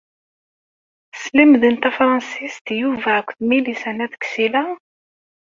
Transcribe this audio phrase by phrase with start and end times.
[1.21, 4.63] Sslemden tafṛansist Yuba akked Milisa n At Ksila?